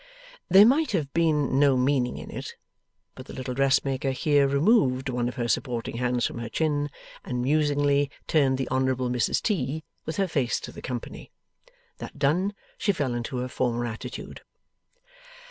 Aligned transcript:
There 0.49 0.65
might 0.65 0.93
have 0.93 1.13
been 1.13 1.59
no 1.59 1.77
meaning 1.77 2.17
in 2.17 2.31
it, 2.31 2.55
but 3.13 3.27
the 3.27 3.33
little 3.33 3.53
dressmaker 3.53 4.09
here 4.09 4.47
removed 4.47 5.09
one 5.09 5.29
of 5.29 5.35
her 5.35 5.47
supporting 5.47 5.97
hands 5.97 6.25
from 6.25 6.39
her 6.39 6.49
chin, 6.49 6.89
and 7.23 7.39
musingly 7.43 8.09
turned 8.25 8.57
the 8.57 8.67
Honourable 8.71 9.11
Mrs 9.11 9.43
T. 9.43 9.83
with 10.07 10.17
her 10.17 10.27
face 10.27 10.59
to 10.61 10.71
the 10.71 10.81
company. 10.81 11.29
That 11.99 12.17
done, 12.17 12.55
she 12.79 12.91
fell 12.93 13.13
into 13.13 13.37
her 13.37 13.47
former 13.47 13.85
attitude. 13.85 14.41